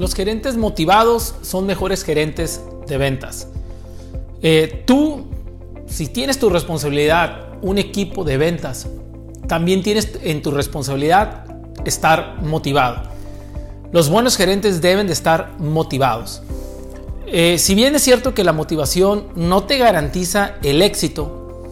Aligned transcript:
los 0.00 0.14
gerentes 0.14 0.56
motivados 0.56 1.34
son 1.42 1.66
mejores 1.66 2.04
gerentes 2.04 2.62
de 2.88 2.96
ventas. 2.96 3.48
Eh, 4.40 4.82
tú, 4.86 5.26
si 5.86 6.06
tienes 6.06 6.38
tu 6.38 6.48
responsabilidad 6.48 7.50
un 7.60 7.76
equipo 7.76 8.24
de 8.24 8.38
ventas, 8.38 8.86
también 9.46 9.82
tienes 9.82 10.10
en 10.22 10.40
tu 10.40 10.52
responsabilidad 10.52 11.44
estar 11.84 12.42
motivado. 12.42 13.10
Los 13.92 14.08
buenos 14.08 14.38
gerentes 14.38 14.80
deben 14.80 15.06
de 15.06 15.12
estar 15.12 15.52
motivados. 15.58 16.40
Eh, 17.26 17.58
si 17.58 17.74
bien 17.74 17.94
es 17.94 18.00
cierto 18.00 18.32
que 18.32 18.42
la 18.42 18.54
motivación 18.54 19.26
no 19.36 19.64
te 19.64 19.76
garantiza 19.76 20.54
el 20.62 20.80
éxito, 20.80 21.66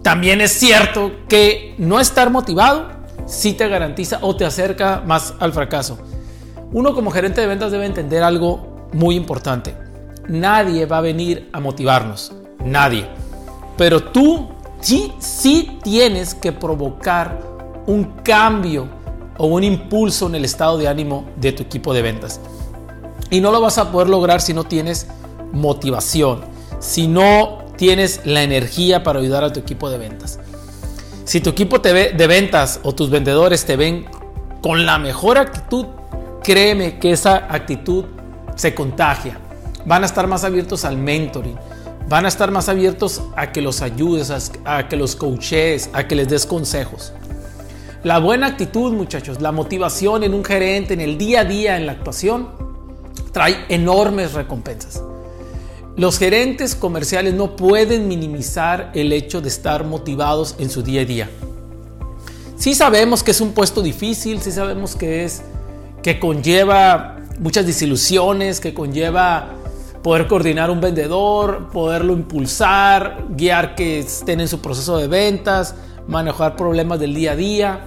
también 0.00 0.40
es 0.40 0.52
cierto 0.52 1.12
que 1.28 1.74
no 1.76 2.00
estar 2.00 2.30
motivado 2.30 2.88
sí 3.26 3.52
te 3.52 3.68
garantiza 3.68 4.20
o 4.22 4.34
te 4.34 4.46
acerca 4.46 5.02
más 5.04 5.34
al 5.38 5.52
fracaso. 5.52 5.98
Uno 6.72 6.94
como 6.94 7.10
gerente 7.10 7.40
de 7.40 7.46
ventas 7.46 7.72
debe 7.72 7.86
entender 7.86 8.22
algo 8.22 8.88
muy 8.92 9.16
importante. 9.16 9.74
Nadie 10.28 10.84
va 10.86 10.98
a 10.98 11.02
venir 11.02 11.48
a 11.52 11.60
motivarnos. 11.60 12.32
Nadie. 12.62 13.06
Pero 13.76 14.02
tú 14.02 14.48
sí, 14.80 15.78
tienes 15.82 16.34
que 16.34 16.52
provocar 16.52 17.40
un 17.86 18.04
cambio 18.22 18.88
o 19.38 19.46
un 19.46 19.64
impulso 19.64 20.26
en 20.26 20.34
el 20.34 20.44
estado 20.44 20.76
de 20.76 20.88
ánimo 20.88 21.26
de 21.36 21.52
tu 21.52 21.62
equipo 21.62 21.94
de 21.94 22.02
ventas. 22.02 22.40
Y 23.30 23.40
no 23.40 23.50
lo 23.50 23.60
vas 23.60 23.78
a 23.78 23.90
poder 23.90 24.08
lograr 24.08 24.40
si 24.40 24.52
no 24.52 24.64
tienes 24.64 25.06
motivación, 25.52 26.40
si 26.80 27.08
no 27.08 27.64
tienes 27.76 28.22
la 28.24 28.42
energía 28.42 29.02
para 29.02 29.20
ayudar 29.20 29.44
a 29.44 29.52
tu 29.52 29.60
equipo 29.60 29.88
de 29.88 29.98
ventas. 29.98 30.38
Si 31.24 31.40
tu 31.40 31.50
equipo 31.50 31.78
de 31.78 32.26
ventas 32.26 32.80
o 32.82 32.94
tus 32.94 33.10
vendedores 33.10 33.64
te 33.64 33.76
ven 33.76 34.06
con 34.62 34.86
la 34.86 34.98
mejor 34.98 35.38
actitud, 35.38 35.86
créeme 36.48 36.98
que 36.98 37.12
esa 37.12 37.46
actitud 37.52 38.06
se 38.56 38.74
contagia. 38.74 39.38
Van 39.84 40.02
a 40.02 40.06
estar 40.06 40.26
más 40.26 40.44
abiertos 40.44 40.86
al 40.86 40.96
mentoring, 40.96 41.58
van 42.08 42.24
a 42.24 42.28
estar 42.28 42.50
más 42.50 42.70
abiertos 42.70 43.20
a 43.36 43.52
que 43.52 43.60
los 43.60 43.82
ayudes, 43.82 44.32
a, 44.64 44.88
que 44.88 44.96
los 44.96 45.14
coaches, 45.14 45.90
a 45.92 46.08
que 46.08 46.14
les 46.14 46.26
des 46.26 46.46
consejos. 46.46 47.12
La 48.02 48.18
buena 48.18 48.46
actitud, 48.46 48.94
muchachos, 48.94 49.42
la 49.42 49.52
motivación 49.52 50.22
en 50.22 50.32
un 50.32 50.42
gerente, 50.42 50.94
en 50.94 51.02
el 51.02 51.18
día 51.18 51.40
a 51.40 51.44
día, 51.44 51.76
en 51.76 51.84
la 51.84 51.92
actuación, 51.92 52.48
trae 53.30 53.66
enormes 53.68 54.32
recompensas. 54.32 55.02
Los 55.98 56.18
gerentes 56.18 56.74
comerciales 56.74 57.34
no 57.34 57.56
pueden 57.56 58.08
minimizar 58.08 58.90
el 58.94 59.12
hecho 59.12 59.42
de 59.42 59.48
estar 59.48 59.84
motivados 59.84 60.54
en 60.58 60.70
su 60.70 60.82
día 60.82 61.02
a 61.02 61.04
día. 61.04 61.30
Sí 62.56 62.74
sabemos 62.74 63.22
que 63.22 63.32
es 63.32 63.42
un 63.42 63.52
puesto 63.52 63.82
difícil, 63.82 64.40
sí 64.40 64.50
sabemos 64.50 64.96
que 64.96 65.26
es 65.26 65.42
que 66.02 66.18
conlleva 66.18 67.16
muchas 67.38 67.66
desilusiones, 67.66 68.60
que 68.60 68.74
conlleva 68.74 69.48
poder 70.02 70.26
coordinar 70.26 70.70
un 70.70 70.80
vendedor, 70.80 71.68
poderlo 71.70 72.12
impulsar, 72.12 73.24
guiar 73.30 73.74
que 73.74 74.00
estén 74.00 74.40
en 74.40 74.48
su 74.48 74.60
proceso 74.60 74.96
de 74.96 75.08
ventas, 75.08 75.74
manejar 76.06 76.56
problemas 76.56 76.98
del 76.98 77.14
día 77.14 77.32
a 77.32 77.36
día 77.36 77.80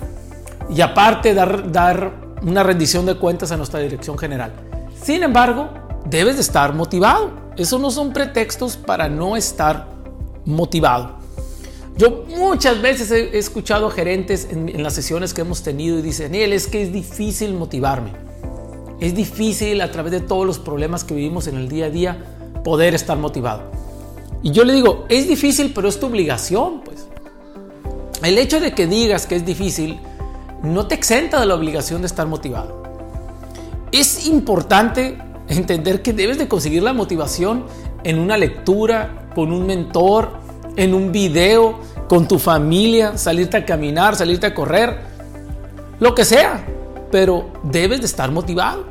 y 0.69 0.81
aparte 0.81 1.33
dar, 1.33 1.71
dar 1.71 2.11
una 2.41 2.63
rendición 2.63 3.05
de 3.05 3.15
cuentas 3.15 3.51
a 3.51 3.57
nuestra 3.57 3.79
dirección 3.79 4.17
general. 4.17 4.53
Sin 5.01 5.23
embargo, 5.23 5.69
debes 6.05 6.35
de 6.35 6.41
estar 6.41 6.73
motivado. 6.73 7.31
Eso 7.57 7.79
no 7.79 7.91
son 7.91 8.13
pretextos 8.13 8.77
para 8.77 9.09
no 9.09 9.35
estar 9.35 9.87
motivado. 10.45 11.20
Yo 11.97 12.25
muchas 12.37 12.81
veces 12.81 13.11
he 13.11 13.37
escuchado 13.37 13.89
gerentes 13.89 14.47
en, 14.49 14.81
las 14.81 14.93
sesiones 14.93 15.33
que 15.33 15.41
hemos 15.41 15.61
tenido 15.61 15.99
y 15.99 16.01
dicen, 16.01 16.33
él 16.33 16.53
es 16.53 16.67
que 16.67 16.81
es 16.81 16.93
difícil 16.93 17.53
motivarme. 17.53 18.13
Es 18.99 19.13
difícil 19.13 19.81
a 19.81 19.91
través 19.91 20.11
de 20.11 20.19
todos 20.21 20.45
los 20.45 20.59
problemas 20.59 21.03
que 21.03 21.13
vivimos 21.13 21.47
en 21.47 21.57
el 21.57 21.67
día 21.67 21.87
a 21.87 21.89
día 21.89 22.23
poder 22.63 22.93
estar 22.93 23.17
motivado. 23.17 23.63
Y 24.43 24.51
yo 24.51 24.63
le 24.63 24.73
digo, 24.73 25.05
es 25.09 25.27
difícil, 25.27 25.71
pero 25.73 25.87
es 25.87 25.99
tu 25.99 26.07
obligación, 26.07 26.81
pues. 26.81 27.07
El 28.23 28.37
hecho 28.37 28.59
de 28.59 28.73
que 28.73 28.87
digas 28.87 29.25
que 29.25 29.35
es 29.35 29.45
difícil 29.45 29.99
no 30.63 30.87
te 30.87 30.95
exenta 30.95 31.39
de 31.39 31.45
la 31.45 31.55
obligación 31.55 32.01
de 32.01 32.07
estar 32.07 32.27
motivado. 32.27 32.83
Es 33.91 34.27
importante 34.27 35.17
entender 35.47 36.01
que 36.01 36.13
debes 36.13 36.37
de 36.37 36.47
conseguir 36.47 36.83
la 36.83 36.93
motivación 36.93 37.65
en 38.03 38.19
una 38.19 38.37
lectura, 38.37 39.29
con 39.35 39.51
un 39.51 39.65
mentor, 39.65 40.40
en 40.75 40.93
un 40.93 41.11
video, 41.11 41.79
con 42.07 42.27
tu 42.27 42.39
familia, 42.39 43.17
salirte 43.17 43.57
a 43.57 43.65
caminar, 43.65 44.15
salirte 44.15 44.47
a 44.47 44.53
correr, 44.53 44.97
lo 45.99 46.13
que 46.15 46.25
sea, 46.25 46.65
pero 47.11 47.51
debes 47.63 47.99
de 47.99 48.05
estar 48.05 48.31
motivado. 48.31 48.85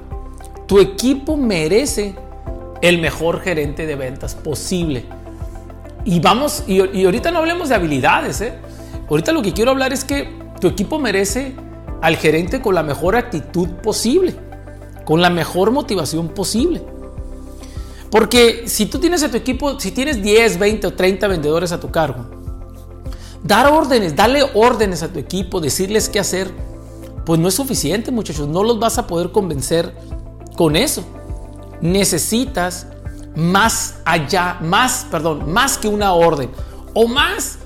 Tu 0.66 0.78
equipo 0.78 1.36
merece 1.36 2.14
el 2.80 3.00
mejor 3.00 3.40
gerente 3.40 3.86
de 3.86 3.96
ventas 3.96 4.34
posible. 4.34 5.04
Y 6.04 6.20
vamos, 6.20 6.64
y, 6.66 7.04
ahorita 7.04 7.30
no 7.30 7.40
hablemos 7.40 7.68
de 7.68 7.74
habilidades, 7.74 8.40
¿eh? 8.40 8.54
ahorita 9.08 9.32
lo 9.32 9.42
que 9.42 9.52
quiero 9.52 9.72
hablar 9.72 9.92
es 9.92 10.04
que 10.04 10.28
tu 10.60 10.68
equipo 10.68 10.98
merece 10.98 11.54
al 12.00 12.16
gerente 12.16 12.62
con 12.62 12.74
la 12.74 12.82
mejor 12.82 13.16
actitud 13.16 13.68
posible 13.82 14.34
con 15.10 15.20
la 15.20 15.28
mejor 15.28 15.72
motivación 15.72 16.28
posible. 16.28 16.82
Porque 18.10 18.64
si 18.66 18.86
tú 18.86 18.98
tienes 18.98 19.22
a 19.22 19.30
tu 19.30 19.36
equipo, 19.36 19.78
si 19.78 19.92
tienes 19.92 20.20
10, 20.22 20.58
20 20.58 20.86
o 20.88 20.94
30 20.94 21.28
vendedores 21.28 21.70
a 21.72 21.78
tu 21.78 21.90
cargo, 21.90 22.26
dar 23.44 23.66
órdenes, 23.72 24.16
darle 24.16 24.42
órdenes 24.54 25.02
a 25.02 25.08
tu 25.08 25.18
equipo, 25.18 25.60
decirles 25.60 26.08
qué 26.08 26.18
hacer, 26.18 26.50
pues 27.24 27.38
no 27.38 27.48
es 27.48 27.54
suficiente 27.54 28.10
muchachos, 28.10 28.48
no 28.48 28.64
los 28.64 28.80
vas 28.80 28.98
a 28.98 29.06
poder 29.06 29.30
convencer 29.30 29.94
con 30.56 30.74
eso. 30.74 31.04
Necesitas 31.80 32.88
más 33.36 34.00
allá, 34.04 34.58
más, 34.60 35.06
perdón, 35.10 35.50
más 35.52 35.78
que 35.78 35.86
una 35.86 36.12
orden 36.12 36.50
o 36.94 37.06
más 37.06 37.58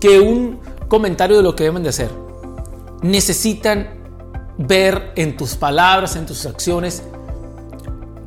que 0.00 0.20
un 0.20 0.60
comentario 0.86 1.36
de 1.36 1.42
lo 1.42 1.56
que 1.56 1.64
deben 1.64 1.82
de 1.82 1.88
hacer. 1.88 2.10
Necesitan 3.02 3.98
ver 4.56 5.12
en 5.16 5.36
tus 5.36 5.56
palabras, 5.56 6.14
en 6.16 6.26
tus 6.26 6.46
acciones, 6.46 7.02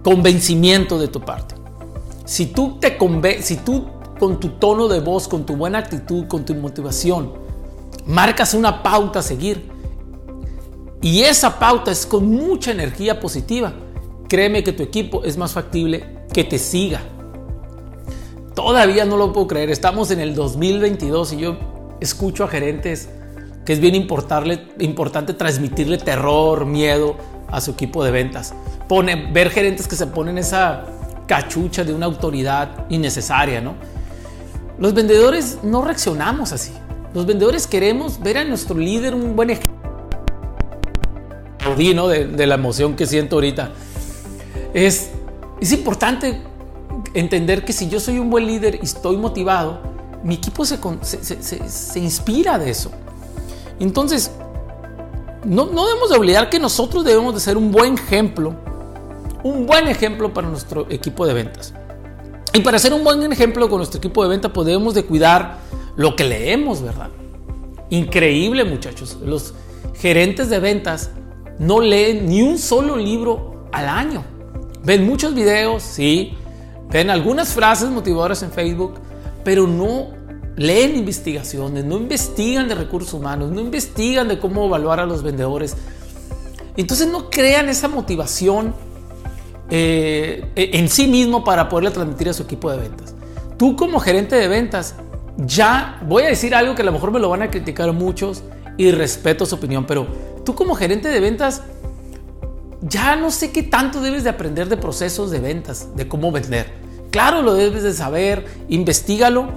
convencimiento 0.03 0.99
de 0.99 1.07
tu 1.07 1.21
parte. 1.21 1.60
Si 2.25 2.47
tú, 2.47 2.77
te 2.79 2.97
si 3.41 3.57
tú 3.57 3.87
con 4.19 4.39
tu 4.39 4.49
tono 4.49 4.87
de 4.87 4.99
voz, 4.99 5.27
con 5.27 5.45
tu 5.45 5.55
buena 5.55 5.79
actitud, 5.79 6.27
con 6.27 6.45
tu 6.45 6.53
motivación, 6.55 7.33
marcas 8.05 8.53
una 8.53 8.83
pauta 8.83 9.19
a 9.19 9.23
seguir, 9.23 9.69
y 11.01 11.23
esa 11.23 11.57
pauta 11.57 11.91
es 11.91 12.05
con 12.05 12.29
mucha 12.29 12.71
energía 12.71 13.19
positiva, 13.19 13.73
créeme 14.29 14.63
que 14.63 14.73
tu 14.73 14.83
equipo 14.83 15.23
es 15.23 15.37
más 15.37 15.53
factible 15.53 16.25
que 16.31 16.43
te 16.43 16.59
siga. 16.59 17.01
Todavía 18.53 19.05
no 19.05 19.17
lo 19.17 19.33
puedo 19.33 19.47
creer, 19.47 19.71
estamos 19.71 20.11
en 20.11 20.19
el 20.19 20.35
2022 20.35 21.33
y 21.33 21.37
yo 21.37 21.57
escucho 21.99 22.43
a 22.43 22.47
gerentes 22.47 23.09
que 23.65 23.73
es 23.73 23.79
bien 23.79 23.95
importante 23.95 25.33
transmitirle 25.33 25.97
terror, 25.97 26.65
miedo 26.65 27.15
a 27.47 27.61
su 27.61 27.71
equipo 27.71 28.03
de 28.03 28.11
ventas. 28.11 28.53
Pone, 28.87 29.31
ver 29.31 29.49
gerentes 29.49 29.87
que 29.87 29.95
se 29.95 30.07
ponen 30.07 30.37
esa 30.37 30.85
cachucha 31.31 31.85
de 31.85 31.93
una 31.93 32.07
autoridad 32.07 32.87
innecesaria, 32.89 33.61
¿no? 33.61 33.75
Los 34.77 34.93
vendedores 34.93 35.59
no 35.63 35.81
reaccionamos 35.81 36.51
así. 36.51 36.73
Los 37.13 37.25
vendedores 37.25 37.67
queremos 37.67 38.19
ver 38.19 38.37
a 38.39 38.43
nuestro 38.43 38.77
líder 38.77 39.15
un 39.15 39.33
buen 39.33 39.49
ejemplo 39.51 39.79
de, 42.09 42.27
de 42.27 42.47
la 42.47 42.55
emoción 42.55 42.97
que 42.97 43.05
siento 43.05 43.37
ahorita. 43.37 43.71
Es, 44.73 45.11
es 45.61 45.71
importante 45.71 46.41
entender 47.13 47.63
que 47.63 47.71
si 47.71 47.87
yo 47.87 48.01
soy 48.01 48.19
un 48.19 48.29
buen 48.29 48.45
líder 48.45 48.79
y 48.81 48.83
estoy 48.83 49.15
motivado, 49.15 49.79
mi 50.25 50.35
equipo 50.35 50.65
se, 50.65 50.79
se, 51.01 51.69
se 51.69 51.99
inspira 51.99 52.59
de 52.59 52.71
eso. 52.71 52.91
Entonces, 53.79 54.31
no, 55.45 55.65
debemos 55.65 56.09
de 56.09 56.17
olvidar 56.17 56.49
que 56.49 56.59
nosotros 56.59 57.05
debemos 57.05 57.33
de 57.33 57.39
ser 57.39 57.55
un 57.55 57.71
buen 57.71 57.93
ejemplo, 57.93 58.53
un 59.43 59.65
buen 59.65 59.87
ejemplo 59.87 60.33
para 60.33 60.47
nuestro 60.47 60.87
equipo 60.89 61.25
de 61.25 61.33
ventas. 61.33 61.73
Y 62.53 62.59
para 62.61 62.79
ser 62.79 62.93
un 62.93 63.03
buen 63.03 63.31
ejemplo 63.31 63.69
con 63.69 63.77
nuestro 63.77 63.99
equipo 63.99 64.23
de 64.23 64.29
ventas, 64.29 64.51
pues 64.53 64.65
debemos 64.65 64.93
de 64.93 65.03
cuidar 65.03 65.57
lo 65.95 66.15
que 66.15 66.23
leemos, 66.23 66.81
¿verdad? 66.81 67.09
Increíble, 67.89 68.65
muchachos. 68.65 69.17
Los 69.23 69.53
gerentes 69.95 70.49
de 70.49 70.59
ventas 70.59 71.11
no 71.59 71.79
leen 71.79 72.27
ni 72.27 72.41
un 72.41 72.57
solo 72.57 72.97
libro 72.97 73.67
al 73.71 73.87
año. 73.87 74.23
Ven 74.83 75.05
muchos 75.05 75.33
videos, 75.33 75.83
sí. 75.83 76.33
Ven 76.89 77.09
algunas 77.09 77.53
frases 77.53 77.89
motivadoras 77.89 78.43
en 78.43 78.51
Facebook, 78.51 78.95
pero 79.43 79.65
no 79.67 80.07
leen 80.57 80.97
investigaciones, 80.97 81.85
no 81.85 81.97
investigan 81.97 82.67
de 82.67 82.75
recursos 82.75 83.13
humanos, 83.13 83.51
no 83.51 83.61
investigan 83.61 84.27
de 84.27 84.39
cómo 84.39 84.65
evaluar 84.65 84.99
a 84.99 85.05
los 85.05 85.23
vendedores. 85.23 85.75
Entonces 86.75 87.07
no 87.07 87.29
crean 87.29 87.69
esa 87.69 87.87
motivación 87.87 88.73
eh, 89.73 90.51
en 90.55 90.89
sí 90.89 91.07
mismo 91.07 91.45
para 91.45 91.69
poderle 91.69 91.91
transmitir 91.91 92.27
a 92.27 92.33
su 92.33 92.43
equipo 92.43 92.69
de 92.69 92.77
ventas. 92.77 93.15
Tú 93.57 93.77
como 93.77 93.99
gerente 93.99 94.35
de 94.35 94.49
ventas, 94.49 94.95
ya 95.37 95.97
voy 96.05 96.23
a 96.23 96.27
decir 96.27 96.53
algo 96.53 96.75
que 96.75 96.81
a 96.81 96.85
lo 96.85 96.91
mejor 96.91 97.11
me 97.11 97.19
lo 97.19 97.29
van 97.29 97.41
a 97.41 97.49
criticar 97.49 97.91
muchos 97.93 98.43
y 98.77 98.91
respeto 98.91 99.45
su 99.45 99.55
opinión, 99.55 99.85
pero 99.85 100.07
tú 100.43 100.55
como 100.55 100.75
gerente 100.75 101.07
de 101.07 101.19
ventas, 101.21 101.63
ya 102.81 103.15
no 103.15 103.31
sé 103.31 103.51
qué 103.51 103.63
tanto 103.63 104.01
debes 104.01 104.25
de 104.25 104.29
aprender 104.29 104.67
de 104.67 104.75
procesos 104.75 105.31
de 105.31 105.39
ventas, 105.39 105.95
de 105.95 106.07
cómo 106.07 106.31
vender. 106.33 106.73
Claro, 107.09 107.41
lo 107.41 107.53
debes 107.53 107.83
de 107.83 107.93
saber, 107.93 108.45
investigalo, 108.67 109.47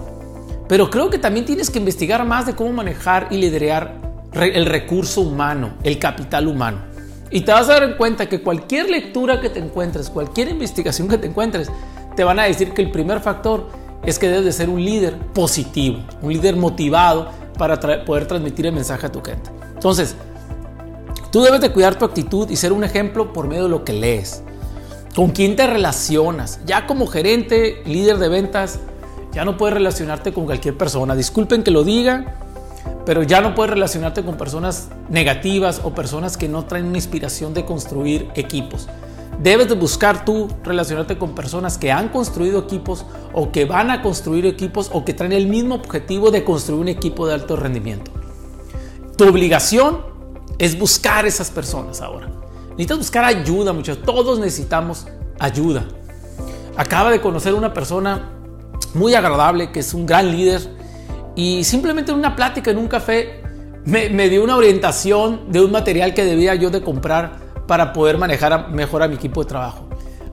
pero 0.68 0.90
creo 0.90 1.10
que 1.10 1.18
también 1.18 1.44
tienes 1.44 1.70
que 1.70 1.78
investigar 1.80 2.24
más 2.24 2.46
de 2.46 2.54
cómo 2.54 2.72
manejar 2.72 3.28
y 3.30 3.38
liderar 3.38 4.00
el 4.32 4.66
recurso 4.66 5.22
humano, 5.22 5.74
el 5.82 5.98
capital 5.98 6.46
humano. 6.46 6.93
Y 7.34 7.40
te 7.40 7.50
vas 7.50 7.68
a 7.68 7.80
dar 7.80 7.96
cuenta 7.96 8.26
que 8.26 8.40
cualquier 8.40 8.88
lectura 8.88 9.40
que 9.40 9.50
te 9.50 9.58
encuentres, 9.58 10.08
cualquier 10.08 10.50
investigación 10.50 11.08
que 11.08 11.18
te 11.18 11.26
encuentres, 11.26 11.68
te 12.14 12.22
van 12.22 12.38
a 12.38 12.44
decir 12.44 12.70
que 12.70 12.80
el 12.80 12.92
primer 12.92 13.18
factor 13.18 13.66
es 14.04 14.20
que 14.20 14.28
debes 14.28 14.44
de 14.44 14.52
ser 14.52 14.68
un 14.68 14.84
líder 14.84 15.18
positivo, 15.32 15.98
un 16.22 16.32
líder 16.32 16.54
motivado 16.54 17.30
para 17.58 18.04
poder 18.04 18.28
transmitir 18.28 18.66
el 18.66 18.72
mensaje 18.72 19.06
a 19.06 19.10
tu 19.10 19.20
gente. 19.20 19.50
Entonces, 19.74 20.14
tú 21.32 21.42
debes 21.42 21.60
de 21.60 21.72
cuidar 21.72 21.98
tu 21.98 22.04
actitud 22.04 22.48
y 22.50 22.54
ser 22.54 22.72
un 22.72 22.84
ejemplo 22.84 23.32
por 23.32 23.48
medio 23.48 23.64
de 23.64 23.68
lo 23.68 23.84
que 23.84 23.94
lees. 23.94 24.44
¿Con 25.16 25.32
quién 25.32 25.56
te 25.56 25.66
relacionas? 25.66 26.60
Ya 26.66 26.86
como 26.86 27.08
gerente, 27.08 27.82
líder 27.84 28.18
de 28.18 28.28
ventas, 28.28 28.78
ya 29.32 29.44
no 29.44 29.56
puedes 29.56 29.74
relacionarte 29.74 30.32
con 30.32 30.44
cualquier 30.44 30.78
persona. 30.78 31.16
Disculpen 31.16 31.64
que 31.64 31.72
lo 31.72 31.82
diga, 31.82 32.43
pero 33.06 33.22
ya 33.22 33.40
no 33.40 33.54
puedes 33.54 33.70
relacionarte 33.72 34.24
con 34.24 34.36
personas 34.36 34.88
negativas 35.10 35.80
o 35.84 35.94
personas 35.94 36.36
que 36.36 36.48
no 36.48 36.64
traen 36.64 36.86
una 36.86 36.98
inspiración 36.98 37.54
de 37.54 37.64
construir 37.64 38.28
equipos. 38.34 38.88
Debes 39.42 39.68
de 39.68 39.74
buscar 39.74 40.24
tú 40.24 40.48
relacionarte 40.62 41.18
con 41.18 41.34
personas 41.34 41.76
que 41.76 41.90
han 41.90 42.08
construido 42.08 42.60
equipos 42.60 43.04
o 43.32 43.50
que 43.50 43.64
van 43.64 43.90
a 43.90 44.00
construir 44.00 44.46
equipos 44.46 44.90
o 44.92 45.04
que 45.04 45.12
traen 45.12 45.32
el 45.32 45.48
mismo 45.48 45.74
objetivo 45.74 46.30
de 46.30 46.44
construir 46.44 46.80
un 46.80 46.88
equipo 46.88 47.26
de 47.26 47.34
alto 47.34 47.56
rendimiento. 47.56 48.10
Tu 49.16 49.28
obligación 49.28 49.98
es 50.58 50.78
buscar 50.78 51.26
esas 51.26 51.50
personas 51.50 52.00
ahora. 52.00 52.28
Necesitas 52.70 52.98
buscar 52.98 53.24
ayuda, 53.24 53.72
muchachos. 53.72 54.04
Todos 54.04 54.38
necesitamos 54.38 55.06
ayuda. 55.38 55.84
Acaba 56.76 57.10
de 57.10 57.20
conocer 57.20 57.54
una 57.54 57.72
persona 57.72 58.30
muy 58.94 59.14
agradable 59.14 59.72
que 59.72 59.80
es 59.80 59.94
un 59.94 60.06
gran 60.06 60.30
líder 60.30 60.73
y 61.36 61.64
simplemente 61.64 62.12
en 62.12 62.18
una 62.18 62.36
plática 62.36 62.70
en 62.70 62.78
un 62.78 62.88
café 62.88 63.42
me, 63.84 64.28
dio 64.28 64.42
una 64.42 64.56
orientación 64.56 65.52
de 65.52 65.60
un 65.60 65.70
material 65.70 66.14
que 66.14 66.24
debía 66.24 66.54
yo 66.54 66.70
de 66.70 66.80
comprar 66.80 67.38
para 67.66 67.92
poder 67.92 68.18
manejar 68.18 68.70
mejor 68.70 69.02
a 69.02 69.08
mi 69.08 69.16
equipo 69.16 69.42
de 69.42 69.48
trabajo. 69.48 69.88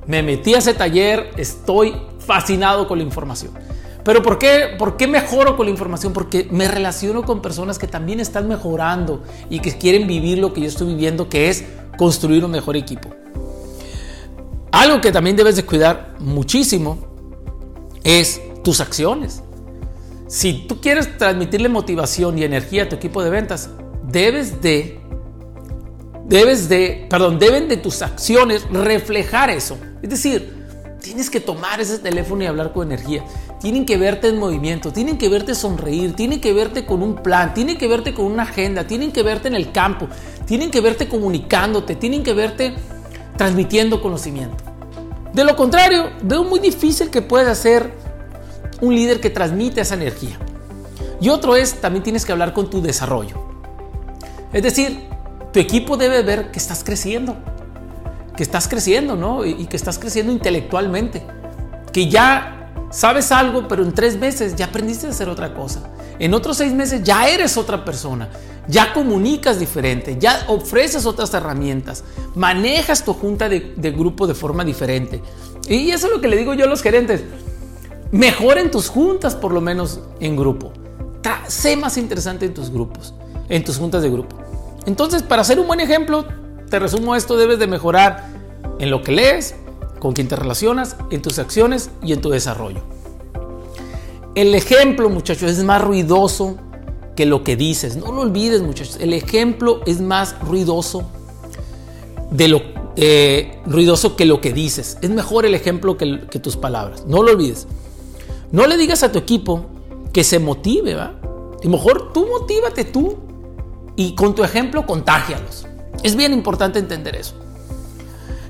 Me 0.07 0.23
metí 0.23 0.53
a 0.53 0.59
ese 0.59 0.73
taller, 0.73 1.31
estoy 1.37 1.95
fascinado 2.19 2.87
con 2.87 2.97
la 2.97 3.03
información. 3.03 3.51
Pero 4.03 4.23
¿por 4.23 4.39
qué, 4.39 4.75
¿por 4.79 4.97
qué 4.97 5.07
mejoro 5.07 5.55
con 5.55 5.67
la 5.67 5.71
información? 5.71 6.11
Porque 6.11 6.47
me 6.49 6.67
relaciono 6.67 7.23
con 7.23 7.41
personas 7.41 7.77
que 7.77 7.87
también 7.87 8.19
están 8.19 8.47
mejorando 8.47 9.21
y 9.49 9.59
que 9.59 9.77
quieren 9.77 10.07
vivir 10.07 10.39
lo 10.39 10.53
que 10.53 10.61
yo 10.61 10.67
estoy 10.67 10.87
viviendo, 10.87 11.29
que 11.29 11.49
es 11.49 11.65
construir 11.97 12.43
un 12.43 12.51
mejor 12.51 12.77
equipo. 12.77 13.09
Algo 14.71 15.01
que 15.01 15.11
también 15.11 15.35
debes 15.35 15.55
de 15.55 15.65
cuidar 15.65 16.15
muchísimo 16.19 16.97
es 18.03 18.41
tus 18.63 18.79
acciones. 18.79 19.43
Si 20.31 20.53
tú 20.53 20.79
quieres 20.79 21.17
transmitirle 21.17 21.67
motivación 21.67 22.39
y 22.39 22.45
energía 22.45 22.83
a 22.83 22.89
tu 22.89 22.95
equipo 22.95 23.21
de 23.21 23.29
ventas, 23.29 23.69
debes 24.07 24.61
de 24.61 24.97
debes 26.23 26.69
de, 26.69 27.05
perdón, 27.09 27.37
deben 27.37 27.67
de 27.67 27.75
tus 27.75 28.01
acciones 28.01 28.65
reflejar 28.71 29.49
eso. 29.49 29.77
Es 30.01 30.09
decir, 30.09 30.65
tienes 31.01 31.29
que 31.29 31.41
tomar 31.41 31.81
ese 31.81 31.99
teléfono 31.99 32.45
y 32.45 32.47
hablar 32.47 32.71
con 32.71 32.87
energía. 32.87 33.25
Tienen 33.59 33.85
que 33.85 33.97
verte 33.97 34.29
en 34.29 34.39
movimiento, 34.39 34.93
tienen 34.93 35.17
que 35.17 35.27
verte 35.27 35.53
sonreír, 35.53 36.15
tienen 36.15 36.39
que 36.39 36.53
verte 36.53 36.85
con 36.85 37.03
un 37.03 37.15
plan, 37.15 37.53
tienen 37.53 37.77
que 37.77 37.89
verte 37.89 38.13
con 38.13 38.23
una 38.27 38.43
agenda, 38.43 38.87
tienen 38.87 39.11
que 39.11 39.23
verte 39.23 39.49
en 39.49 39.55
el 39.55 39.73
campo, 39.73 40.07
tienen 40.45 40.71
que 40.71 40.79
verte 40.79 41.09
comunicándote, 41.09 41.97
tienen 41.97 42.23
que 42.23 42.33
verte 42.33 42.73
transmitiendo 43.35 44.01
conocimiento. 44.01 44.63
De 45.33 45.43
lo 45.43 45.57
contrario, 45.57 46.09
veo 46.23 46.45
muy 46.45 46.61
difícil 46.61 47.09
que 47.09 47.21
puedas 47.21 47.57
ser 47.57 47.99
un 48.81 48.95
líder 48.95 49.21
que 49.21 49.29
transmite 49.29 49.81
esa 49.81 49.95
energía. 49.95 50.37
Y 51.21 51.29
otro 51.29 51.55
es, 51.55 51.75
también 51.79 52.03
tienes 52.03 52.25
que 52.25 52.31
hablar 52.31 52.53
con 52.53 52.69
tu 52.69 52.81
desarrollo. 52.81 53.35
Es 54.51 54.63
decir, 54.63 55.07
tu 55.53 55.59
equipo 55.59 55.95
debe 55.95 56.23
ver 56.23 56.51
que 56.51 56.59
estás 56.59 56.83
creciendo, 56.83 57.37
que 58.35 58.43
estás 58.43 58.67
creciendo, 58.67 59.15
¿no? 59.15 59.45
Y, 59.45 59.67
que 59.67 59.77
estás 59.77 59.99
creciendo 59.99 60.31
intelectualmente, 60.31 61.21
que 61.93 62.09
ya 62.09 62.71
sabes 62.89 63.31
algo, 63.31 63.67
pero 63.67 63.83
en 63.83 63.93
tres 63.93 64.17
meses 64.17 64.55
ya 64.55 64.65
aprendiste 64.65 65.07
a 65.07 65.11
hacer 65.11 65.29
otra 65.29 65.53
cosa. 65.53 65.89
En 66.19 66.33
otros 66.33 66.57
seis 66.57 66.73
meses 66.73 67.03
ya 67.03 67.29
eres 67.29 67.57
otra 67.57 67.85
persona, 67.85 68.29
ya 68.67 68.93
comunicas 68.93 69.59
diferente, 69.59 70.17
ya 70.19 70.45
ofreces 70.47 71.05
otras 71.05 71.33
herramientas, 71.33 72.03
manejas 72.35 73.03
tu 73.03 73.13
junta 73.13 73.47
de, 73.49 73.73
de 73.75 73.91
grupo 73.91 74.27
de 74.27 74.33
forma 74.33 74.63
diferente. 74.63 75.21
Y 75.67 75.91
eso 75.91 76.07
es 76.07 76.13
lo 76.13 76.21
que 76.21 76.27
le 76.27 76.37
digo 76.37 76.53
yo 76.53 76.65
a 76.65 76.67
los 76.67 76.81
gerentes. 76.81 77.23
Mejoren 78.11 78.71
tus 78.71 78.89
juntas, 78.89 79.35
por 79.35 79.53
lo 79.53 79.61
menos 79.61 80.01
en 80.19 80.35
grupo. 80.35 80.71
sé 81.47 81.75
más 81.77 81.97
interesante 81.97 82.45
en 82.45 82.53
tus 82.53 82.69
grupos, 82.69 83.13
en 83.49 83.63
tus 83.63 83.77
juntas 83.77 84.01
de 84.01 84.09
grupo. 84.09 84.37
Entonces, 84.85 85.21
para 85.23 85.43
ser 85.43 85.59
un 85.59 85.67
buen 85.67 85.79
ejemplo, 85.79 86.25
te 86.69 86.79
resumo 86.79 87.15
esto, 87.15 87.37
debes 87.37 87.59
de 87.59 87.67
mejorar 87.67 88.29
en 88.79 88.89
lo 88.89 89.01
que 89.01 89.11
lees, 89.11 89.55
con 89.99 90.13
quien 90.13 90.27
te 90.27 90.35
relacionas, 90.35 90.95
en 91.11 91.21
tus 91.21 91.39
acciones 91.39 91.91
y 92.03 92.13
en 92.13 92.21
tu 92.21 92.29
desarrollo. 92.29 92.81
El 94.33 94.55
ejemplo, 94.55 95.09
muchachos, 95.09 95.51
es 95.51 95.63
más 95.63 95.81
ruidoso 95.81 96.57
que 97.15 97.25
lo 97.25 97.43
que 97.43 97.55
dices. 97.55 97.97
No 97.97 98.11
lo 98.11 98.21
olvides, 98.21 98.61
muchachos. 98.61 98.97
El 98.99 99.13
ejemplo 99.13 99.81
es 99.85 100.01
más 100.01 100.39
ruidoso 100.39 101.03
de 102.31 102.47
lo 102.47 102.61
eh, 102.95 103.59
ruidoso 103.65 104.15
que 104.15 104.25
lo 104.25 104.41
que 104.41 104.53
dices. 104.53 104.97
Es 105.01 105.09
mejor 105.09 105.45
el 105.45 105.53
ejemplo 105.53 105.97
que, 105.97 106.17
tus 106.41 106.57
palabras. 106.57 107.05
No 107.05 107.23
lo 107.23 107.31
olvides. 107.31 107.67
No 108.51 108.67
le 108.67 108.77
digas 108.77 109.03
a 109.03 109.11
tu 109.11 109.19
equipo 109.19 109.65
que 110.13 110.23
se 110.23 110.39
motive, 110.39 110.95
¿va? 110.95 111.15
Y 111.61 111.67
mejor 111.69 112.11
tú 112.13 112.27
motívate 112.27 112.85
tú 112.85 113.17
y 113.95 114.15
con 114.15 114.35
tu 114.35 114.43
ejemplo 114.43 114.85
contágialos. 114.85 115.67
Es 116.03 116.15
bien 116.15 116.33
importante 116.33 116.79
entender 116.79 117.15
eso. 117.15 117.35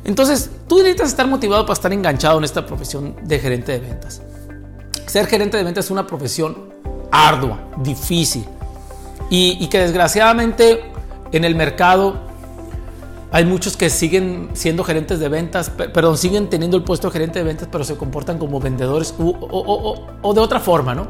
Entonces, 0.03 0.49
tú 0.67 0.77
necesitas 0.77 1.09
estar 1.09 1.27
motivado 1.27 1.65
para 1.65 1.73
estar 1.73 1.93
enganchado 1.93 2.39
en 2.39 2.43
esta 2.43 2.65
profesión 2.65 3.15
de 3.23 3.39
gerente 3.39 3.73
de 3.73 3.79
ventas. 3.79 4.21
Ser 5.05 5.27
gerente 5.27 5.57
de 5.57 5.63
ventas 5.63 5.85
es 5.85 5.91
una 5.91 6.07
profesión 6.07 6.71
ardua, 7.11 7.67
difícil 7.77 8.45
y, 9.29 9.67
que 9.67 9.79
desgraciadamente 9.79 10.81
en 11.31 11.45
el 11.45 11.55
mercado 11.55 12.30
hay 13.31 13.45
muchos 13.45 13.77
que 13.77 13.89
siguen 13.89 14.49
siendo 14.53 14.83
gerentes 14.83 15.19
de 15.19 15.29
ventas, 15.29 15.69
perdón, 15.69 16.17
siguen 16.17 16.49
teniendo 16.49 16.75
el 16.75 16.83
puesto 16.83 17.07
de 17.07 17.13
gerente 17.13 17.39
de 17.39 17.45
ventas, 17.45 17.69
pero 17.71 17.83
se 17.83 17.95
comportan 17.95 18.37
como 18.37 18.59
vendedores 18.59 19.13
o, 19.17 20.07
o 20.21 20.33
de 20.33 20.39
otra 20.41 20.59
forma, 20.59 20.93
¿no? 20.93 21.07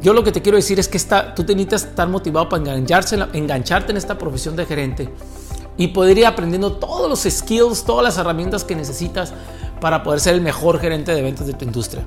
Yo 0.00 0.12
lo 0.12 0.22
que 0.22 0.30
te 0.30 0.42
quiero 0.42 0.56
decir 0.56 0.78
es 0.78 0.88
que 0.88 0.98
tú 1.34 1.42
necesitas 1.42 1.84
estar 1.84 2.08
motivado 2.08 2.48
para 2.48 2.62
engancharte 2.62 3.90
en 3.90 3.96
esta 3.96 4.16
profesión 4.16 4.54
de 4.54 4.64
gerente 4.64 5.08
y 5.76 5.88
poder 5.88 6.18
ir 6.18 6.26
aprendiendo 6.26 6.72
todos 6.72 7.08
los 7.08 7.20
skills, 7.32 7.84
todas 7.84 8.04
las 8.04 8.18
herramientas 8.18 8.64
que 8.64 8.76
necesitas 8.76 9.32
para 9.80 10.02
poder 10.02 10.20
ser 10.20 10.34
el 10.34 10.40
mejor 10.40 10.78
gerente 10.78 11.12
de 11.12 11.22
ventas 11.22 11.46
de 11.46 11.52
tu 11.52 11.64
industria. 11.64 12.04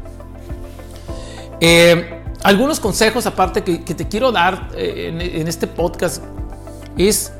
Eh, 1.59 2.23
algunos 2.43 2.79
consejos 2.79 3.25
aparte 3.25 3.63
que, 3.63 3.79
te 3.79 4.07
quiero 4.07 4.31
dar 4.31 4.69
eh, 4.75 5.09
en, 5.09 5.21
en 5.21 5.47
este 5.47 5.67
podcast 5.67 6.23
es 6.97 7.31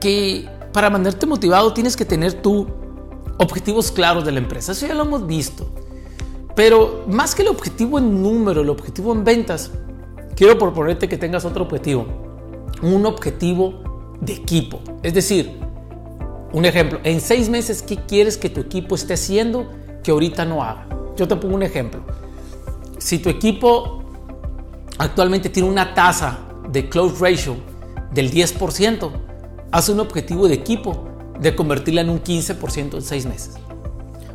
que 0.00 0.48
para 0.72 0.90
mantenerte 0.90 1.26
motivado 1.26 1.72
tienes 1.72 1.96
que 1.96 2.04
tener 2.04 2.34
tú 2.34 2.66
objetivos 3.38 3.90
claros 3.90 4.24
de 4.24 4.32
la 4.32 4.38
empresa. 4.38 4.72
Eso 4.72 4.86
ya 4.86 4.94
lo 4.94 5.02
hemos 5.02 5.26
visto. 5.26 5.68
Pero 6.54 7.04
más 7.06 7.34
que 7.34 7.42
el 7.42 7.48
objetivo 7.48 7.98
en 7.98 8.22
número, 8.22 8.60
el 8.60 8.68
objetivo 8.68 9.12
en 9.12 9.24
ventas, 9.24 9.70
quiero 10.36 10.58
proponerte 10.58 11.08
que 11.08 11.16
tengas 11.16 11.44
otro 11.44 11.64
objetivo. 11.64 12.06
Un 12.82 13.06
objetivo 13.06 14.16
de 14.20 14.34
equipo. 14.34 14.80
Es 15.02 15.14
decir, 15.14 15.58
un 16.52 16.64
ejemplo, 16.64 17.00
en 17.04 17.20
seis 17.20 17.48
meses, 17.48 17.82
¿qué 17.82 17.96
quieres 17.96 18.36
que 18.36 18.50
tu 18.50 18.60
equipo 18.60 18.94
esté 18.94 19.14
haciendo 19.14 19.70
que 20.02 20.10
ahorita 20.10 20.44
no 20.44 20.62
haga? 20.62 20.86
Yo 21.16 21.26
te 21.26 21.36
pongo 21.36 21.54
un 21.54 21.62
ejemplo. 21.62 22.02
Si 22.98 23.18
tu 23.18 23.28
equipo 23.28 24.02
actualmente 24.98 25.48
tiene 25.48 25.68
una 25.68 25.94
tasa 25.94 26.40
de 26.68 26.88
close 26.88 27.16
ratio 27.20 27.56
del 28.12 28.30
10%, 28.30 29.10
haz 29.70 29.88
un 29.88 30.00
objetivo 30.00 30.48
de 30.48 30.54
equipo 30.54 31.04
de 31.40 31.54
convertirla 31.54 32.02
en 32.02 32.10
un 32.10 32.22
15% 32.22 32.94
en 32.94 33.02
seis 33.02 33.26
meses. 33.26 33.54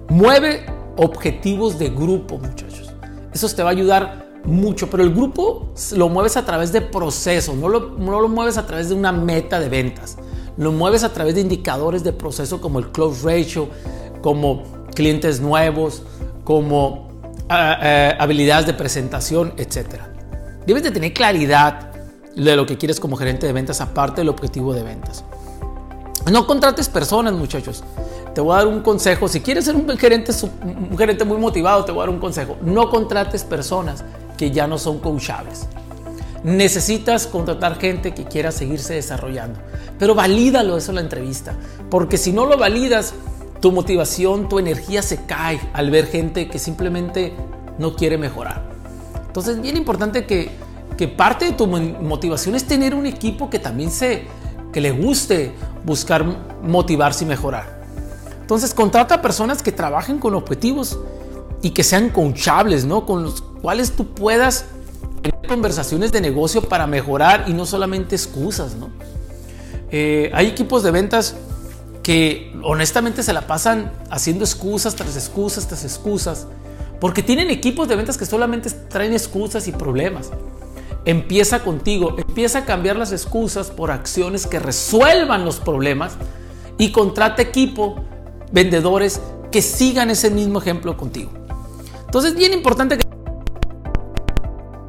Mueve 0.09 0.65
objetivos 0.97 1.77
de 1.77 1.89
grupo, 1.89 2.37
muchachos. 2.37 2.91
Eso 3.33 3.47
te 3.49 3.63
va 3.63 3.69
a 3.69 3.71
ayudar 3.73 4.25
mucho, 4.45 4.89
pero 4.89 5.03
el 5.03 5.13
grupo 5.13 5.73
lo 5.95 6.09
mueves 6.09 6.37
a 6.37 6.45
través 6.45 6.71
de 6.71 6.81
procesos, 6.81 7.55
no 7.55 7.67
lo, 7.67 7.91
no 7.97 8.21
lo 8.21 8.29
mueves 8.29 8.57
a 8.57 8.65
través 8.65 8.89
de 8.89 8.95
una 8.95 9.11
meta 9.11 9.59
de 9.59 9.69
ventas, 9.69 10.17
lo 10.57 10.71
mueves 10.71 11.03
a 11.03 11.11
través 11.11 11.35
de 11.35 11.41
indicadores 11.41 12.03
de 12.03 12.13
proceso 12.13 12.61
como 12.61 12.79
el 12.79 12.91
close 12.91 13.25
ratio, 13.25 13.69
como 14.21 14.63
clientes 14.93 15.41
nuevos, 15.41 16.03
como 16.43 17.09
ah, 17.49 17.79
eh, 17.81 18.15
habilidades 18.19 18.67
de 18.67 18.73
presentación, 18.73 19.53
etc. 19.57 19.95
Debes 20.65 20.83
de 20.83 20.91
tener 20.91 21.13
claridad 21.13 21.91
de 22.35 22.55
lo 22.55 22.65
que 22.65 22.77
quieres 22.77 22.99
como 22.99 23.15
gerente 23.15 23.47
de 23.47 23.53
ventas 23.53 23.81
aparte 23.81 24.21
del 24.21 24.29
objetivo 24.29 24.73
de 24.73 24.83
ventas. 24.83 25.23
No 26.31 26.47
contrates 26.47 26.89
personas, 26.89 27.33
muchachos. 27.33 27.83
Te 28.33 28.41
voy 28.41 28.55
a 28.55 28.57
dar 28.57 28.67
un 28.67 28.81
consejo. 28.81 29.27
Si 29.27 29.41
quieres 29.41 29.65
ser 29.65 29.75
un 29.75 29.87
gerente, 29.97 30.31
un 30.63 30.97
gerente 30.97 31.23
muy 31.23 31.37
motivado, 31.37 31.85
te 31.85 31.91
voy 31.91 31.99
a 31.99 32.05
dar 32.05 32.09
un 32.09 32.19
consejo. 32.19 32.57
No 32.61 32.89
contrates 32.89 33.43
personas 33.43 34.03
que 34.37 34.51
ya 34.51 34.67
no 34.67 34.77
son 34.77 34.99
coachables. 34.99 35.67
Necesitas 36.43 37.27
contratar 37.27 37.79
gente 37.79 38.13
que 38.13 38.25
quiera 38.25 38.51
seguirse 38.51 38.95
desarrollando. 38.95 39.59
Pero 39.97 40.15
valídalo 40.15 40.77
eso 40.77 40.91
en 40.91 40.95
la 40.95 41.01
entrevista. 41.01 41.53
Porque 41.89 42.17
si 42.17 42.33
no 42.33 42.45
lo 42.45 42.57
validas, 42.57 43.13
tu 43.61 43.71
motivación, 43.71 44.49
tu 44.49 44.59
energía 44.59 45.01
se 45.01 45.25
cae 45.25 45.59
al 45.73 45.89
ver 45.89 46.07
gente 46.07 46.49
que 46.49 46.59
simplemente 46.59 47.33
no 47.77 47.95
quiere 47.95 48.17
mejorar. 48.17 48.63
Entonces 49.27 49.55
es 49.55 49.61
bien 49.61 49.77
importante 49.77 50.25
que, 50.25 50.51
que 50.97 51.07
parte 51.07 51.45
de 51.45 51.51
tu 51.51 51.67
motivación 51.67 52.55
es 52.55 52.65
tener 52.65 52.95
un 52.95 53.05
equipo 53.05 53.49
que 53.49 53.59
también 53.59 53.91
se, 53.91 54.23
que 54.71 54.81
le 54.81 54.91
guste 54.91 55.53
buscar 55.83 56.25
motivarse 56.61 57.25
y 57.25 57.27
mejorar. 57.27 57.83
Entonces 58.41 58.73
contrata 58.73 59.21
personas 59.21 59.63
que 59.63 59.71
trabajen 59.71 60.19
con 60.19 60.35
objetivos 60.35 60.99
y 61.61 61.71
que 61.71 61.83
sean 61.83 62.09
coachables, 62.09 62.85
¿no? 62.85 63.05
Con 63.05 63.23
los 63.23 63.41
cuales 63.41 63.93
tú 63.93 64.13
puedas 64.13 64.65
tener 65.21 65.47
conversaciones 65.47 66.11
de 66.11 66.21
negocio 66.21 66.61
para 66.61 66.85
mejorar 66.85 67.45
y 67.47 67.53
no 67.53 67.65
solamente 67.65 68.15
excusas, 68.15 68.75
¿no? 68.75 68.89
Eh, 69.91 70.31
hay 70.33 70.47
equipos 70.47 70.83
de 70.83 70.91
ventas 70.91 71.35
que 72.03 72.53
honestamente 72.63 73.23
se 73.23 73.33
la 73.33 73.47
pasan 73.47 73.91
haciendo 74.11 74.43
excusas 74.43 74.95
tras 74.95 75.15
excusas 75.15 75.67
tras 75.67 75.83
excusas, 75.83 76.45
porque 77.01 77.23
tienen 77.23 77.49
equipos 77.49 77.87
de 77.87 77.95
ventas 77.95 78.17
que 78.17 78.27
solamente 78.27 78.69
traen 78.69 79.13
excusas 79.13 79.67
y 79.67 79.71
problemas. 79.71 80.29
Empieza 81.05 81.63
contigo, 81.63 82.15
empieza 82.17 82.59
a 82.59 82.65
cambiar 82.65 82.95
las 82.95 83.11
excusas 83.11 83.69
por 83.69 83.91
acciones 83.91 84.47
que 84.47 84.59
resuelvan 84.59 85.45
los 85.45 85.59
problemas 85.59 86.17
y 86.79 86.91
contrata 86.91 87.43
equipo, 87.43 88.03
vendedores 88.51 89.21
que 89.51 89.61
sigan 89.61 90.09
ese 90.09 90.31
mismo 90.31 90.59
ejemplo 90.59 90.97
contigo. 90.97 91.29
Entonces, 92.05 92.35
bien 92.35 92.53
importante 92.53 92.97
que 92.97 93.05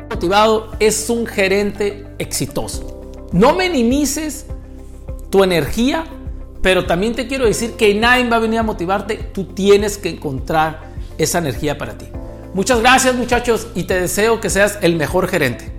motivado 0.08 0.72
es 0.80 1.10
un 1.10 1.26
gerente 1.26 2.06
exitoso. 2.18 3.12
No 3.32 3.54
minimices 3.54 4.46
tu 5.28 5.44
energía, 5.44 6.06
pero 6.62 6.86
también 6.86 7.14
te 7.14 7.26
quiero 7.26 7.44
decir 7.44 7.72
que 7.72 7.94
nadie 7.94 8.26
va 8.26 8.36
a 8.36 8.40
venir 8.40 8.60
a 8.60 8.62
motivarte, 8.62 9.16
tú 9.16 9.44
tienes 9.44 9.98
que 9.98 10.08
encontrar 10.08 10.92
esa 11.18 11.38
energía 11.38 11.76
para 11.76 11.98
ti. 11.98 12.06
Muchas 12.54 12.80
gracias 12.80 13.14
muchachos 13.14 13.66
y 13.74 13.82
te 13.84 14.00
deseo 14.00 14.40
que 14.40 14.48
seas 14.48 14.78
el 14.80 14.96
mejor 14.96 15.28
gerente. 15.28 15.75